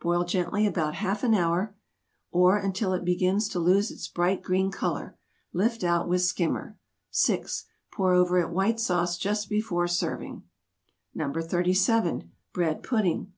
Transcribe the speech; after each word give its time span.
Boil 0.00 0.22
gently 0.24 0.64
about 0.64 0.94
half 0.94 1.24
hour, 1.24 1.74
or 2.30 2.56
until 2.56 2.92
it 2.92 3.04
begins 3.04 3.48
to 3.48 3.58
lose 3.58 3.90
its 3.90 4.06
bright 4.06 4.40
green 4.40 4.70
color. 4.70 5.18
Lift 5.52 5.82
out 5.82 6.08
with 6.08 6.22
skimmer. 6.22 6.78
6. 7.10 7.64
Pour 7.90 8.12
over 8.14 8.38
it 8.38 8.50
White 8.50 8.78
Sauce 8.78 9.18
just 9.18 9.48
before 9.48 9.88
serving. 9.88 10.44
[Illustration: 11.16 11.18
Young 11.18 11.32
green 11.32 11.42
cabbage.] 11.42 11.46
NO. 11.54 11.58
37. 11.58 12.32
BREAD 12.52 12.82
PUDDING. 12.84 13.32